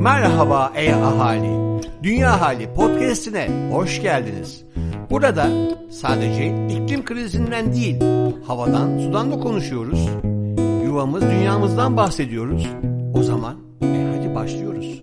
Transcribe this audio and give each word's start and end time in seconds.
Merhaba 0.00 0.72
ey 0.76 0.92
ahali. 0.94 1.82
Dünya 2.02 2.40
Hali 2.40 2.74
podcast'ine 2.74 3.48
hoş 3.72 4.02
geldiniz. 4.02 4.64
Burada 5.10 5.48
sadece 5.90 6.46
iklim 6.46 7.04
krizinden 7.04 7.72
değil, 7.72 7.96
havadan, 8.46 8.98
sudan 8.98 9.32
da 9.32 9.40
konuşuyoruz. 9.40 10.08
Yuvamız, 10.84 11.22
dünyamızdan 11.22 11.96
bahsediyoruz. 11.96 12.66
O 13.14 13.22
zaman 13.22 13.56
e 13.82 14.16
hadi 14.16 14.34
başlıyoruz. 14.34 15.02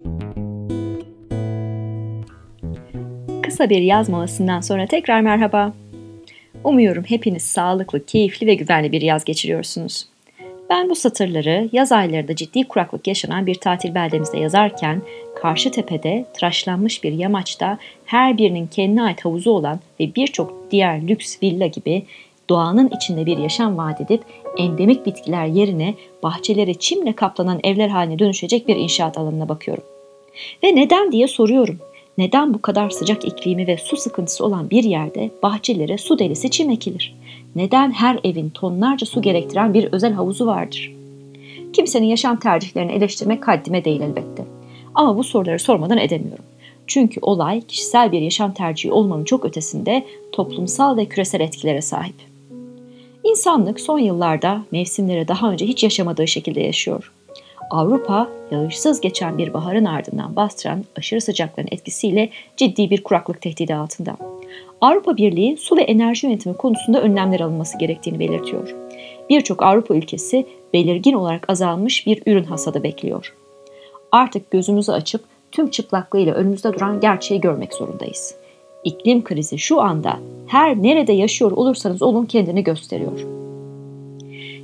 Kısa 3.43 3.69
bir 3.69 3.81
yaz 3.81 4.09
molasından 4.09 4.61
sonra 4.61 4.85
tekrar 4.85 5.21
merhaba. 5.21 5.73
Umuyorum 6.63 7.03
hepiniz 7.03 7.43
sağlıklı, 7.43 8.05
keyifli 8.05 8.47
ve 8.47 8.53
güvenli 8.53 8.91
bir 8.91 9.01
yaz 9.01 9.23
geçiriyorsunuz. 9.23 10.07
Ben 10.69 10.89
bu 10.89 10.95
satırları 10.95 11.69
yaz 11.71 11.91
aylarında 11.91 12.35
ciddi 12.35 12.67
kuraklık 12.67 13.07
yaşanan 13.07 13.45
bir 13.45 13.55
tatil 13.55 13.95
beldemizde 13.95 14.37
yazarken 14.39 15.01
karşı 15.35 15.71
tepede 15.71 16.25
tıraşlanmış 16.33 17.03
bir 17.03 17.11
yamaçta 17.11 17.77
her 18.05 18.37
birinin 18.37 18.67
kendine 18.67 19.03
ait 19.03 19.25
havuzu 19.25 19.51
olan 19.51 19.79
ve 19.99 20.15
birçok 20.15 20.71
diğer 20.71 21.07
lüks 21.07 21.43
villa 21.43 21.67
gibi 21.67 22.05
doğanın 22.49 22.89
içinde 22.95 23.25
bir 23.25 23.37
yaşam 23.37 23.77
vaat 23.77 24.01
edip 24.01 24.21
endemik 24.57 25.05
bitkiler 25.05 25.45
yerine 25.45 25.95
bahçeleri 26.23 26.79
çimle 26.79 27.13
kaplanan 27.13 27.59
evler 27.63 27.89
haline 27.89 28.19
dönüşecek 28.19 28.67
bir 28.67 28.75
inşaat 28.75 29.17
alanına 29.17 29.49
bakıyorum. 29.49 29.83
Ve 30.63 30.75
neden 30.75 31.11
diye 31.11 31.27
soruyorum. 31.27 31.79
Neden 32.17 32.53
bu 32.53 32.61
kadar 32.61 32.89
sıcak 32.89 33.25
iklimi 33.25 33.67
ve 33.67 33.77
su 33.77 33.97
sıkıntısı 33.97 34.45
olan 34.45 34.69
bir 34.69 34.83
yerde 34.83 35.31
bahçelere 35.43 35.97
su 35.97 36.19
delisi 36.19 36.49
çim 36.49 36.69
ekilir? 36.69 37.15
Neden 37.55 37.91
her 37.91 38.19
evin 38.23 38.49
tonlarca 38.49 39.05
su 39.05 39.21
gerektiren 39.21 39.73
bir 39.73 39.89
özel 39.91 40.13
havuzu 40.13 40.45
vardır? 40.45 40.93
Kimsenin 41.73 42.07
yaşam 42.07 42.39
tercihlerini 42.39 42.91
eleştirmek 42.91 43.47
haddime 43.47 43.85
değil 43.85 44.01
elbette. 44.01 44.45
Ama 44.95 45.17
bu 45.17 45.23
soruları 45.23 45.59
sormadan 45.59 45.97
edemiyorum. 45.97 46.45
Çünkü 46.87 47.19
olay 47.21 47.61
kişisel 47.61 48.11
bir 48.11 48.21
yaşam 48.21 48.53
tercihi 48.53 48.91
olmanın 48.91 49.23
çok 49.23 49.45
ötesinde 49.45 50.05
toplumsal 50.31 50.97
ve 50.97 51.05
küresel 51.05 51.41
etkilere 51.41 51.81
sahip. 51.81 52.15
İnsanlık 53.23 53.79
son 53.79 53.99
yıllarda 53.99 54.63
mevsimleri 54.71 55.27
daha 55.27 55.51
önce 55.51 55.65
hiç 55.65 55.83
yaşamadığı 55.83 56.27
şekilde 56.27 56.61
yaşıyor. 56.61 57.11
Avrupa 57.69 58.29
yağışsız 58.51 59.01
geçen 59.01 59.37
bir 59.37 59.53
baharın 59.53 59.85
ardından 59.85 60.35
bastıran 60.35 60.85
aşırı 60.97 61.21
sıcakların 61.21 61.67
etkisiyle 61.71 62.29
ciddi 62.57 62.89
bir 62.89 63.03
kuraklık 63.03 63.41
tehdidi 63.41 63.75
altında. 63.75 64.17
Avrupa 64.81 65.17
Birliği 65.17 65.57
su 65.57 65.77
ve 65.77 65.81
enerji 65.81 66.27
yönetimi 66.27 66.57
konusunda 66.57 67.01
önlemler 67.01 67.39
alınması 67.39 67.77
gerektiğini 67.77 68.19
belirtiyor. 68.19 68.75
Birçok 69.29 69.63
Avrupa 69.63 69.95
ülkesi 69.95 70.45
belirgin 70.73 71.13
olarak 71.13 71.49
azalmış 71.49 72.07
bir 72.07 72.21
ürün 72.25 72.43
hasadı 72.43 72.83
bekliyor. 72.83 73.35
Artık 74.11 74.51
gözümüzü 74.51 74.91
açıp 74.91 75.23
tüm 75.51 75.69
çıplaklığıyla 75.69 76.33
önümüzde 76.33 76.73
duran 76.73 76.99
gerçeği 76.99 77.41
görmek 77.41 77.73
zorundayız. 77.73 78.35
İklim 78.83 79.23
krizi 79.23 79.57
şu 79.57 79.81
anda 79.81 80.19
her 80.47 80.83
nerede 80.83 81.13
yaşıyor 81.13 81.51
olursanız 81.51 82.01
olun 82.01 82.25
kendini 82.25 82.63
gösteriyor. 82.63 83.25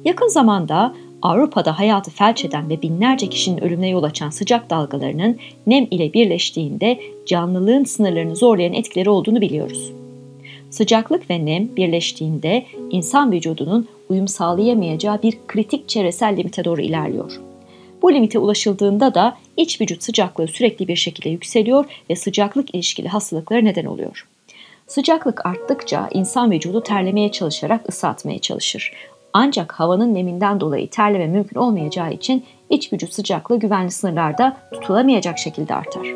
Yakın 0.06 0.28
zamanda 0.28 0.94
Avrupa'da 1.24 1.80
hayatı 1.80 2.12
felç 2.12 2.46
eden 2.46 2.70
ve 2.70 2.82
binlerce 2.82 3.28
kişinin 3.28 3.64
ölümüne 3.64 3.90
yol 3.90 4.04
açan 4.04 4.30
sıcak 4.30 4.70
dalgalarının 4.70 5.38
nem 5.68 5.88
ile 5.92 6.14
birleştiğinde 6.14 7.00
canlılığın 7.26 7.84
sınırlarını 7.84 8.36
zorlayan 8.36 8.74
etkileri 8.74 9.10
olduğunu 9.10 9.42
biliyoruz. 9.42 9.92
Sıcaklık 10.70 11.30
ve 11.30 11.46
nem 11.46 11.76
birleştiğinde 11.76 12.66
insan 12.90 13.32
vücudunun 13.32 13.88
uyum 14.10 14.28
sağlayamayacağı 14.28 15.22
bir 15.22 15.38
kritik 15.48 15.90
çevresel 15.90 16.38
limite 16.38 16.66
doğru 16.66 16.82
ilerliyor. 16.82 17.42
Bu 18.02 18.14
limite 18.14 18.40
ulaşıldığında 18.40 19.14
da 19.14 19.38
iç 19.58 19.82
vücut 19.82 20.04
sıcaklığı 20.04 20.48
sürekli 20.48 20.88
bir 20.88 20.96
şekilde 20.96 21.30
yükseliyor 21.30 21.86
ve 22.10 22.16
sıcaklık 22.16 22.76
ilişkili 22.76 23.08
hastalıklara 23.08 23.62
neden 23.62 23.86
oluyor. 23.86 24.28
Sıcaklık 24.88 25.46
arttıkça 25.46 26.10
insan 26.14 26.52
vücudu 26.52 26.84
terlemeye 26.84 27.32
çalışarak 27.32 27.90
ısı 27.90 28.08
atmaya 28.08 28.40
çalışır. 28.40 28.94
Ancak 29.34 29.72
havanın 29.72 30.14
neminden 30.14 30.60
dolayı 30.60 30.90
terleme 30.90 31.28
mümkün 31.28 31.60
olmayacağı 31.60 32.14
için 32.14 32.46
iç 32.70 32.94
vücut 32.94 33.14
sıcaklığı 33.14 33.60
güvenli 33.60 33.92
sınırlarda 33.92 34.58
tutulamayacak 34.74 35.40
şekilde 35.40 35.76
artar. 35.76 36.08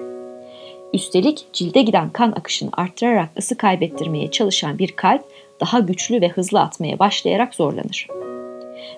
Üstelik 0.93 1.45
cilde 1.53 1.81
giden 1.81 2.09
kan 2.09 2.31
akışını 2.31 2.69
arttırarak 2.73 3.29
ısı 3.37 3.57
kaybettirmeye 3.57 4.31
çalışan 4.31 4.79
bir 4.79 4.91
kalp 4.91 5.21
daha 5.59 5.79
güçlü 5.79 6.21
ve 6.21 6.27
hızlı 6.27 6.61
atmaya 6.61 6.99
başlayarak 6.99 7.55
zorlanır. 7.55 8.07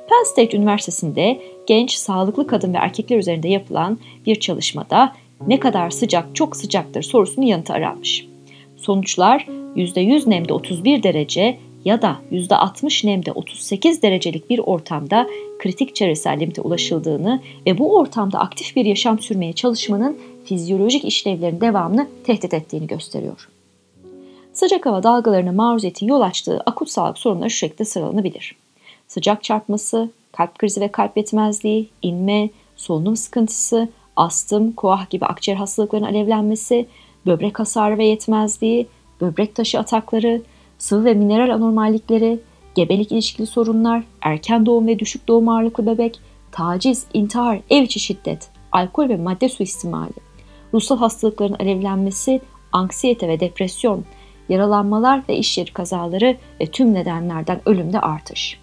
Penn 0.09 0.24
State 0.25 0.58
Üniversitesi'nde 0.58 1.41
genç 1.68 1.94
sağlıklı 1.94 2.47
kadın 2.47 2.74
ve 2.74 2.78
erkekler 2.78 3.18
üzerinde 3.18 3.47
yapılan 3.47 4.00
bir 4.25 4.35
çalışmada 4.35 5.13
ne 5.47 5.59
kadar 5.59 5.90
sıcak 5.90 6.35
çok 6.35 6.56
sıcaktır 6.56 7.03
sorusunun 7.03 7.46
yanıtı 7.46 7.74
aranmış. 7.74 8.28
Sonuçlar 8.78 9.47
%100 9.75 10.29
nemde 10.29 10.53
31 10.53 11.03
derece 11.03 11.58
ya 11.85 12.01
da 12.01 12.17
%60 12.31 13.07
nemde 13.07 13.31
38 13.31 14.01
derecelik 14.01 14.50
bir 14.50 14.59
ortamda 14.59 15.28
kritik 15.59 15.95
çevresel 15.95 16.40
limite 16.40 16.62
ulaşıldığını 16.62 17.41
ve 17.66 17.78
bu 17.78 17.97
ortamda 17.97 18.40
aktif 18.40 18.75
bir 18.75 18.85
yaşam 18.85 19.19
sürmeye 19.19 19.53
çalışmanın 19.53 20.17
fizyolojik 20.45 21.06
işlevlerin 21.06 21.62
devamını 21.62 22.07
tehdit 22.23 22.53
ettiğini 22.53 22.88
gösteriyor. 22.88 23.50
Sıcak 24.53 24.85
hava 24.85 25.03
dalgalarına 25.03 25.51
maruziyetin 25.51 26.07
yol 26.07 26.22
açtığı 26.22 26.59
akut 26.66 26.90
sağlık 26.90 27.17
sorunları 27.17 27.50
şu 27.50 27.57
şekilde 27.57 27.85
sıralanabilir. 27.85 28.56
Sıcak 29.07 29.44
çarpması, 29.44 30.09
kalp 30.31 30.59
krizi 30.59 30.81
ve 30.81 30.88
kalp 30.88 31.17
yetmezliği, 31.17 31.90
inme, 32.01 32.50
solunum 32.75 33.16
sıkıntısı, 33.16 33.90
astım, 34.16 34.72
koah 34.72 35.09
gibi 35.09 35.25
akciğer 35.25 35.57
hastalıklarının 35.57 36.07
alevlenmesi, 36.07 36.85
böbrek 37.25 37.59
hasarı 37.59 37.97
ve 37.97 38.06
yetmezliği, 38.06 38.88
böbrek 39.22 39.56
taşı 39.56 39.79
atakları, 39.79 40.41
sıvı 40.79 41.06
ve 41.06 41.13
mineral 41.13 41.53
anormallikleri, 41.53 42.40
gebelik 42.75 43.12
ilişkili 43.12 43.47
sorunlar, 43.47 44.03
erken 44.22 44.66
doğum 44.66 44.88
ve 44.88 45.00
düşük 45.00 45.28
doğum 45.28 45.50
ağırlıklı 45.50 45.85
bebek, 45.85 46.19
taciz, 46.51 47.06
intihar, 47.13 47.59
ev 47.69 47.84
içi 47.84 48.00
şiddet, 48.00 48.50
alkol 48.72 49.09
ve 49.09 49.17
madde 49.17 49.50
suistimali, 49.50 50.13
ruhsal 50.73 50.97
hastalıkların 50.97 51.53
alevlenmesi, 51.59 52.41
anksiyete 52.72 53.28
ve 53.28 53.40
depresyon, 53.40 54.06
yaralanmalar 54.50 55.22
ve 55.29 55.38
iş 55.38 55.57
yeri 55.57 55.73
kazaları 55.73 56.38
ve 56.62 56.66
tüm 56.66 56.94
nedenlerden 56.94 57.61
ölümde 57.66 58.00
artış. 58.00 58.59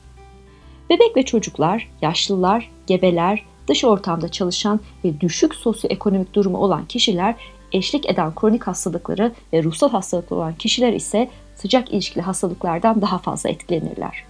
Bebek 0.91 1.17
ve 1.17 1.23
çocuklar, 1.23 1.91
yaşlılar, 2.03 2.71
gebeler, 2.87 3.45
dış 3.69 3.85
ortamda 3.85 4.29
çalışan 4.29 4.81
ve 5.05 5.21
düşük 5.21 5.55
sosyoekonomik 5.55 6.35
durumu 6.35 6.59
olan 6.59 6.87
kişiler 6.87 7.35
eşlik 7.73 8.11
eden 8.11 8.35
kronik 8.35 8.67
hastalıkları 8.67 9.33
ve 9.53 9.63
ruhsal 9.63 9.91
hastalıkları 9.91 10.41
olan 10.41 10.55
kişiler 10.55 10.93
ise 10.93 11.29
sıcak 11.55 11.93
ilişkili 11.93 12.23
hastalıklardan 12.23 13.03
daha 13.03 13.19
fazla 13.19 13.51
etkilenirler. 13.51 14.25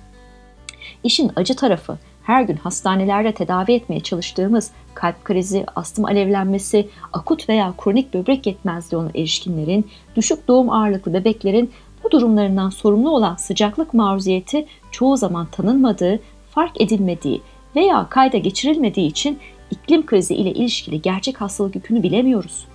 İşin 1.04 1.32
acı 1.36 1.56
tarafı 1.56 1.98
her 2.22 2.42
gün 2.42 2.56
hastanelerde 2.56 3.32
tedavi 3.32 3.72
etmeye 3.72 4.00
çalıştığımız 4.00 4.70
kalp 4.94 5.24
krizi, 5.24 5.64
astım 5.76 6.04
alevlenmesi, 6.04 6.88
akut 7.12 7.48
veya 7.48 7.74
kronik 7.78 8.14
böbrek 8.14 8.46
yetmezliği 8.46 9.00
olan 9.00 9.10
erişkinlerin, 9.14 9.86
düşük 10.16 10.48
doğum 10.48 10.70
ağırlıklı 10.70 11.14
bebeklerin 11.14 11.70
bu 12.04 12.10
durumlarından 12.10 12.70
sorumlu 12.70 13.10
olan 13.10 13.36
sıcaklık 13.36 13.94
maruziyeti 13.94 14.66
çoğu 14.90 15.16
zaman 15.16 15.46
tanınmadığı, 15.46 16.20
fark 16.50 16.80
edilmediği 16.80 17.42
veya 17.76 18.06
kayda 18.10 18.38
geçirilmediği 18.38 19.06
için 19.06 19.38
iklim 19.70 20.06
krizi 20.06 20.34
ile 20.34 20.52
ilişkili 20.52 21.02
gerçek 21.02 21.40
hastalık 21.40 21.74
yükünü 21.74 22.02
bilemiyoruz. 22.02 22.66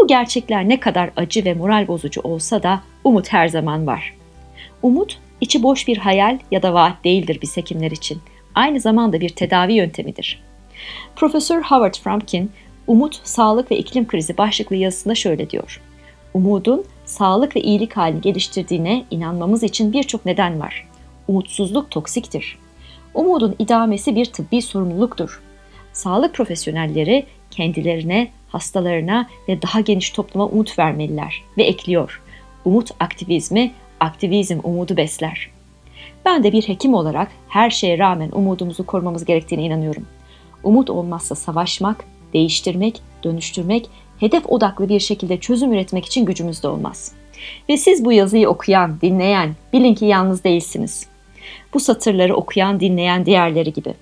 Bu 0.00 0.06
gerçekler 0.06 0.68
ne 0.68 0.80
kadar 0.80 1.10
acı 1.16 1.44
ve 1.44 1.54
moral 1.54 1.88
bozucu 1.88 2.20
olsa 2.20 2.62
da 2.62 2.80
umut 3.04 3.32
her 3.32 3.48
zaman 3.48 3.86
var. 3.86 4.14
Umut, 4.82 5.18
içi 5.40 5.62
boş 5.62 5.88
bir 5.88 5.96
hayal 5.96 6.38
ya 6.50 6.62
da 6.62 6.74
vaat 6.74 7.04
değildir 7.04 7.38
biz 7.42 7.56
hekimler 7.56 7.90
için. 7.90 8.18
Aynı 8.54 8.80
zamanda 8.80 9.20
bir 9.20 9.28
tedavi 9.28 9.72
yöntemidir. 9.72 10.42
Profesör 11.16 11.62
Howard 11.62 11.94
Fromkin, 11.94 12.50
Umut, 12.86 13.20
Sağlık 13.24 13.70
ve 13.70 13.78
İklim 13.78 14.08
Krizi 14.08 14.38
başlıklı 14.38 14.76
yazısında 14.76 15.14
şöyle 15.14 15.50
diyor. 15.50 15.80
Umudun 16.34 16.84
sağlık 17.04 17.56
ve 17.56 17.60
iyilik 17.60 17.96
halini 17.96 18.20
geliştirdiğine 18.20 19.04
inanmamız 19.10 19.62
için 19.62 19.92
birçok 19.92 20.26
neden 20.26 20.60
var. 20.60 20.88
Umutsuzluk 21.28 21.90
toksiktir. 21.90 22.58
Umudun 23.14 23.54
idamesi 23.58 24.14
bir 24.14 24.24
tıbbi 24.24 24.62
sorumluluktur. 24.62 25.42
Sağlık 25.92 26.34
profesyonelleri 26.34 27.26
kendilerine, 27.50 28.28
hastalarına 28.52 29.28
ve 29.48 29.62
daha 29.62 29.80
geniş 29.80 30.10
topluma 30.10 30.46
umut 30.46 30.78
vermeliler 30.78 31.44
ve 31.58 31.62
ekliyor. 31.62 32.22
Umut 32.64 32.90
aktivizmi, 33.00 33.72
aktivizm 34.00 34.58
umudu 34.62 34.96
besler. 34.96 35.50
Ben 36.24 36.44
de 36.44 36.52
bir 36.52 36.68
hekim 36.68 36.94
olarak 36.94 37.28
her 37.48 37.70
şeye 37.70 37.98
rağmen 37.98 38.30
umudumuzu 38.32 38.86
korumamız 38.86 39.24
gerektiğine 39.24 39.64
inanıyorum. 39.64 40.06
Umut 40.64 40.90
olmazsa 40.90 41.34
savaşmak, 41.34 42.04
değiştirmek, 42.32 43.00
dönüştürmek, 43.24 43.90
hedef 44.20 44.46
odaklı 44.46 44.88
bir 44.88 45.00
şekilde 45.00 45.40
çözüm 45.40 45.72
üretmek 45.72 46.06
için 46.06 46.24
gücümüzde 46.24 46.68
olmaz. 46.68 47.12
Ve 47.68 47.76
siz 47.76 48.04
bu 48.04 48.12
yazıyı 48.12 48.48
okuyan, 48.48 49.00
dinleyen, 49.00 49.54
bilin 49.72 49.94
ki 49.94 50.04
yalnız 50.04 50.44
değilsiniz. 50.44 51.06
Bu 51.74 51.80
satırları 51.80 52.36
okuyan, 52.36 52.80
dinleyen 52.80 53.26
diğerleri 53.26 53.72
gibi. 53.72 53.94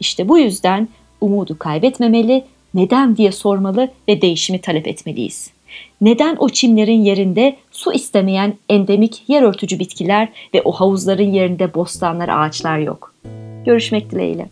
İşte 0.00 0.28
bu 0.28 0.38
yüzden 0.38 0.88
umudu 1.20 1.58
kaybetmemeli, 1.58 2.44
neden 2.76 3.16
diye 3.16 3.32
sormalı 3.32 3.88
ve 4.08 4.22
değişimi 4.22 4.60
talep 4.60 4.88
etmeliyiz. 4.88 5.50
Neden 6.00 6.36
o 6.38 6.48
çimlerin 6.48 7.04
yerinde 7.04 7.56
su 7.70 7.92
istemeyen 7.92 8.54
endemik 8.68 9.22
yer 9.28 9.42
örtücü 9.42 9.78
bitkiler 9.78 10.28
ve 10.54 10.62
o 10.62 10.72
havuzların 10.72 11.32
yerinde 11.32 11.74
bostanlar, 11.74 12.28
ağaçlar 12.28 12.78
yok? 12.78 13.14
Görüşmek 13.64 14.10
dileğiyle. 14.10 14.48